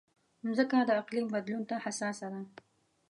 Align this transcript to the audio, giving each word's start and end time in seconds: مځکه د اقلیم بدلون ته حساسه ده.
مځکه 0.45 0.77
د 0.85 0.91
اقلیم 1.01 1.25
بدلون 1.33 1.61
ته 1.69 1.75
حساسه 1.85 2.27
ده. 2.33 2.41